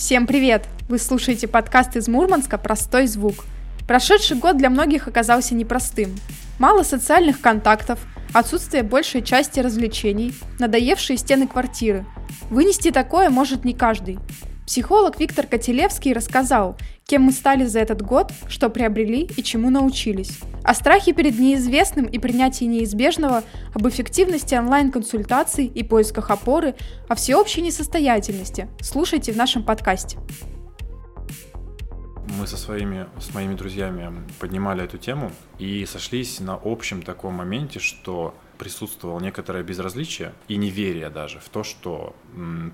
[0.00, 0.66] Всем привет!
[0.88, 3.44] Вы слушаете подкаст из Мурманска «Простой звук».
[3.86, 6.16] Прошедший год для многих оказался непростым.
[6.58, 7.98] Мало социальных контактов,
[8.32, 12.06] отсутствие большей части развлечений, надоевшие стены квартиры.
[12.48, 14.18] Вынести такое может не каждый.
[14.70, 20.38] Психолог Виктор Котелевский рассказал, кем мы стали за этот год, что приобрели и чему научились.
[20.62, 23.42] О страхе перед неизвестным и принятии неизбежного,
[23.74, 26.76] об эффективности онлайн-консультаций и поисках опоры,
[27.08, 28.68] о всеобщей несостоятельности.
[28.80, 30.18] Слушайте в нашем подкасте.
[32.38, 37.80] Мы со своими, с моими друзьями поднимали эту тему и сошлись на общем таком моменте,
[37.80, 42.14] что присутствовало некоторое безразличие и неверие даже в то, что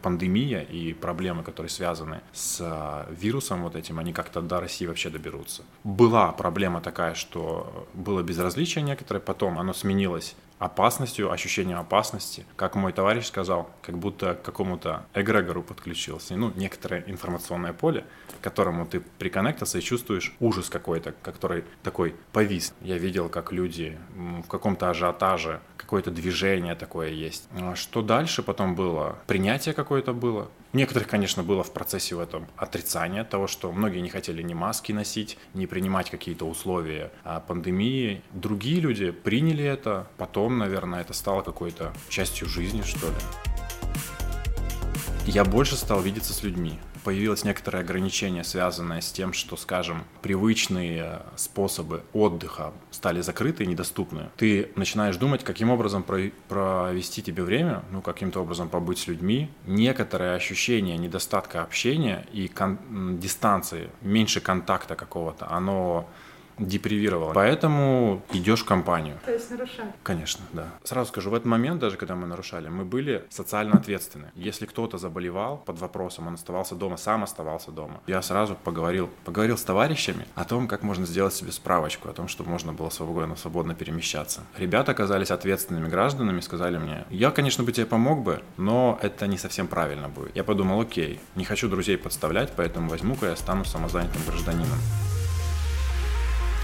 [0.00, 5.10] пандемия и проблемы, которые связаны с а, вирусом вот этим, они как-то до России вообще
[5.10, 5.64] доберутся.
[5.82, 12.46] Была проблема такая, что было безразличие некоторое, потом оно сменилось опасностью, ощущением опасности.
[12.54, 16.36] Как мой товарищ сказал, как будто к какому-то эгрегору подключился.
[16.36, 18.04] Ну, некоторое информационное поле,
[18.40, 22.74] к которому ты приконнектился и чувствуешь ужас какой-то, который такой повис.
[22.80, 27.48] Я видел, как люди в каком-то ажиотаже, какое-то движение такое есть.
[27.52, 29.18] А что дальше потом было?
[29.26, 30.50] Принятие какое-то было.
[30.72, 34.92] Некоторых, конечно, было в процессе в этом отрицание того, что многие не хотели ни маски
[34.92, 37.10] носить, ни принимать какие-то условия
[37.46, 38.22] пандемии.
[38.32, 43.51] Другие люди приняли это, потом, наверное, это стало какой-то частью жизни, что ли.
[45.26, 51.22] Я больше стал видеться с людьми появилось некоторое ограничение, связанное с тем, что, скажем, привычные
[51.36, 56.04] способы отдыха стали закрыты и недоступны, ты начинаешь думать, каким образом
[56.48, 59.50] провести тебе время, ну, каким-то образом побыть с людьми.
[59.66, 66.08] Некоторое ощущение недостатка общения и кон- дистанции, меньше контакта какого-то, оно
[66.58, 67.32] депривировало.
[67.32, 69.18] Поэтому идешь в компанию.
[69.24, 69.94] То есть нарушать?
[70.02, 70.66] Конечно, да.
[70.84, 74.30] Сразу скажу, в этот момент, даже когда мы нарушали, мы были социально ответственны.
[74.34, 78.00] Если кто-то заболевал под вопросом, он оставался дома, сам оставался дома.
[78.06, 82.28] Я сразу поговорил, поговорил с товарищами о том, как можно сделать себе справочку, о том,
[82.28, 84.42] чтобы можно было свободно, свободно перемещаться.
[84.56, 89.38] Ребята оказались ответственными гражданами, сказали мне, я, конечно, бы тебе помог бы, но это не
[89.38, 90.36] совсем правильно будет.
[90.36, 94.78] Я подумал, окей, не хочу друзей подставлять, поэтому возьму-ка я стану самозанятым гражданином.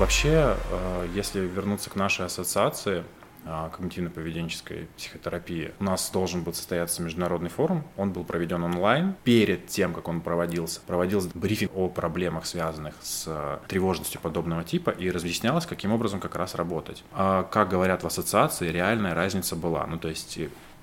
[0.00, 3.04] Вообще, э, если вернуться к нашей ассоциации,
[3.44, 5.72] э, когнитивно-поведенческой психотерапии.
[5.78, 7.84] У нас должен был состояться международный форум.
[7.98, 9.14] Он был проведен онлайн.
[9.24, 14.88] Перед тем, как он проводился, проводился брифинг о проблемах, связанных с э, тревожностью подобного типа,
[14.88, 17.04] и разъяснялось, каким образом как раз работать.
[17.12, 19.86] А, как говорят в ассоциации, реальная разница была.
[19.86, 20.38] Ну, то есть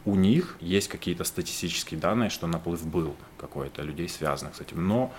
[0.06, 4.88] у них есть какие-то статистические данные, что наплыв был какой-то людей, связанных с этим.
[4.88, 5.12] Но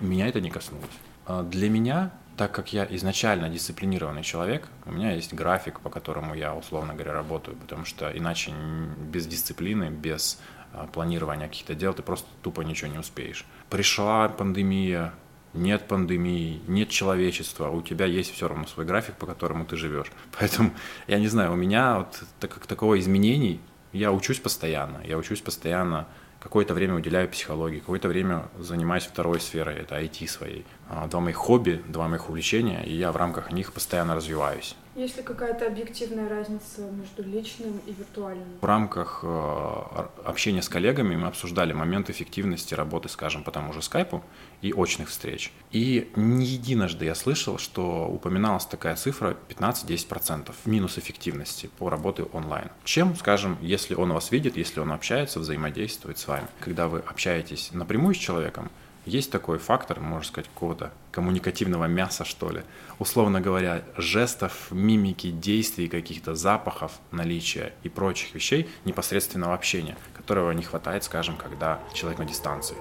[0.00, 0.88] меня это не коснулось.
[1.26, 6.34] А для меня так как я изначально дисциплинированный человек, у меня есть график, по которому
[6.34, 8.52] я, условно говоря, работаю, потому что иначе
[8.98, 10.40] без дисциплины, без
[10.72, 13.46] а, планирования каких-то дел ты просто тупо ничего не успеешь.
[13.70, 15.14] Пришла пандемия,
[15.54, 20.10] нет пандемии, нет человечества, у тебя есть все равно свой график, по которому ты живешь.
[20.36, 20.72] Поэтому,
[21.06, 23.60] я не знаю, у меня вот так как такого изменений,
[23.92, 26.08] я учусь постоянно, я учусь постоянно
[26.42, 30.66] какое-то время уделяю психологии, какое-то время занимаюсь второй сферой, это IT своей.
[30.88, 34.74] А, два моих хобби, два моих увлечения, и я в рамках них постоянно развиваюсь.
[34.94, 38.46] Есть ли какая-то объективная разница между личным и виртуальным?
[38.60, 43.80] В рамках э, общения с коллегами мы обсуждали момент эффективности работы, скажем, по тому же
[43.80, 44.22] скайпу
[44.60, 45.50] и очных встреч.
[45.70, 52.68] И не единожды я слышал, что упоминалась такая цифра 15-10% минус эффективности по работе онлайн.
[52.84, 56.46] Чем, скажем, если он вас видит, если он общается, взаимодействует с вами.
[56.60, 58.70] Когда вы общаетесь напрямую с человеком,
[59.04, 62.62] есть такой фактор, можно сказать, какого-то коммуникативного мяса, что ли.
[62.98, 70.62] Условно говоря, жестов, мимики, действий, каких-то запахов, наличия и прочих вещей непосредственного общения, которого не
[70.62, 72.76] хватает, скажем, когда человек на дистанции.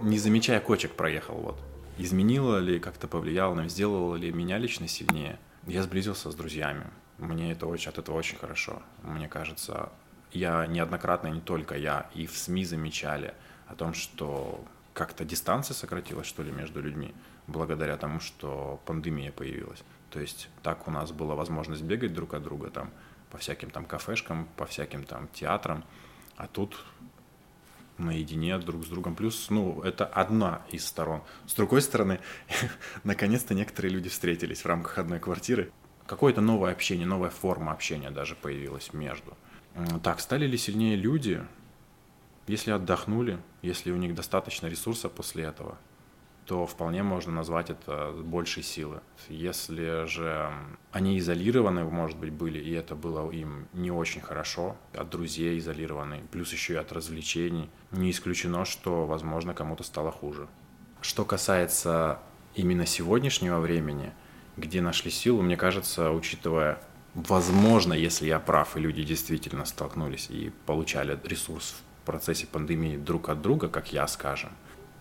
[0.00, 1.58] Не замечая кочек проехал, вот.
[1.96, 5.38] Изменило ли, как-то повлияло на сделало ли меня лично сильнее?
[5.66, 6.84] Я сблизился с друзьями.
[7.18, 8.80] Мне это очень, от этого очень хорошо.
[9.02, 9.90] Мне кажется,
[10.32, 13.34] я неоднократно, не только я, и в СМИ замечали
[13.66, 14.64] о том, что
[14.94, 17.14] как-то дистанция сократилась, что ли, между людьми,
[17.46, 19.82] благодаря тому, что пандемия появилась.
[20.10, 22.90] То есть так у нас была возможность бегать друг от друга там
[23.30, 25.84] по всяким там кафешкам, по всяким там театрам,
[26.36, 26.82] а тут
[27.98, 29.14] наедине друг с другом.
[29.14, 31.22] Плюс, ну, это одна из сторон.
[31.46, 32.20] С другой стороны,
[33.04, 35.72] наконец-то некоторые люди встретились в рамках одной квартиры.
[36.06, 39.36] Какое-то новое общение, новая форма общения даже появилась между.
[40.02, 41.42] Так, стали ли сильнее люди,
[42.46, 45.78] если отдохнули, если у них достаточно ресурса после этого,
[46.46, 49.00] то вполне можно назвать это большей силы.
[49.28, 50.50] Если же
[50.92, 56.22] они изолированы, может быть, были, и это было им не очень хорошо, от друзей изолированы,
[56.32, 60.48] плюс еще и от развлечений, не исключено, что, возможно, кому-то стало хуже.
[61.02, 62.18] Что касается
[62.54, 64.14] именно сегодняшнего времени,
[64.56, 66.80] где нашли силу, мне кажется, учитывая,
[67.26, 73.28] возможно, если я прав, и люди действительно столкнулись и получали ресурс в процессе пандемии друг
[73.28, 74.50] от друга, как я, скажем,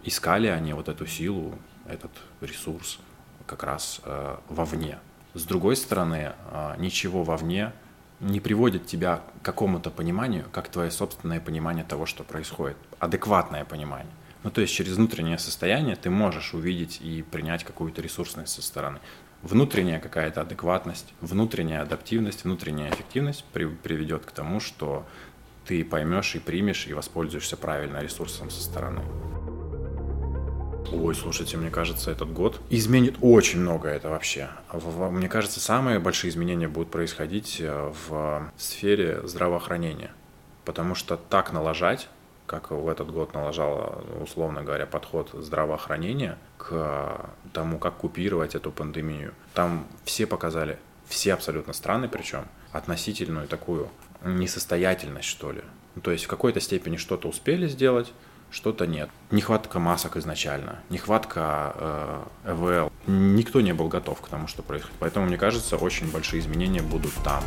[0.04, 2.12] искали они вот эту силу, этот
[2.42, 3.00] ресурс
[3.46, 5.00] как раз э, вовне.
[5.34, 7.72] С другой стороны, э, ничего вовне
[8.20, 14.12] не приводит тебя к какому-то пониманию, как твое собственное понимание того, что происходит, адекватное понимание.
[14.44, 19.00] Ну, то есть через внутреннее состояние ты можешь увидеть и принять какую-то ресурсность со стороны.
[19.44, 25.06] Внутренняя какая-то адекватность, внутренняя адаптивность, внутренняя эффективность при, приведет к тому, что
[25.66, 29.02] ты поймешь и примешь и воспользуешься правильно ресурсом со стороны.
[30.92, 34.50] Ой, слушайте, мне кажется, этот год изменит очень много это вообще.
[34.72, 40.12] Мне кажется, самые большие изменения будут происходить э, в сфере здравоохранения.
[40.64, 42.08] Потому что так налажать,
[42.48, 49.34] как в этот год налажал, условно говоря, подход здравоохранения к тому, как купировать эту пандемию.
[49.54, 53.90] Там все показали, все абсолютно страны причем, относительную такую
[54.24, 55.62] несостоятельность, что ли.
[55.96, 58.14] Ну, то есть в какой-то степени что-то успели сделать,
[58.50, 59.10] что-то нет.
[59.30, 61.74] Нехватка масок изначально, нехватка
[62.46, 62.92] э, ЭВЛ.
[63.08, 64.96] Никто не был готов к тому, что происходит.
[65.00, 67.44] Поэтому, мне кажется, очень большие изменения будут там.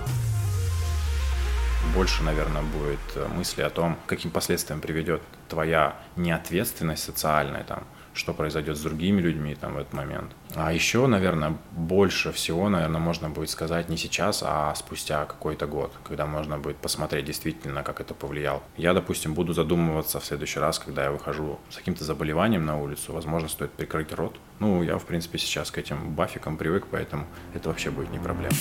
[1.94, 7.82] Больше, наверное, будет э, мысли о том, каким последствиям приведет твоя неответственность социальная там,
[8.14, 10.30] что произойдет с другими людьми там в этот момент.
[10.54, 15.92] А еще, наверное, больше всего, наверное, можно будет сказать не сейчас, а спустя какой-то год,
[16.04, 18.62] когда можно будет посмотреть действительно, как это повлияло.
[18.76, 23.12] Я, допустим, буду задумываться в следующий раз, когда я выхожу с каким-то заболеванием на улицу,
[23.12, 24.38] возможно, стоит прикрыть рот.
[24.60, 28.54] Ну, я, в принципе, сейчас к этим бафикам привык, поэтому это вообще будет не проблема.